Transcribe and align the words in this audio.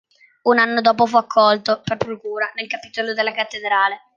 Un 0.41 0.57
anno 0.57 0.81
dopo 0.81 1.05
fu 1.05 1.15
accolto, 1.17 1.81
per 1.83 1.97
procura, 1.97 2.51
nel 2.55 2.65
capitolo 2.65 3.13
della 3.13 3.33
cattedrale. 3.33 3.99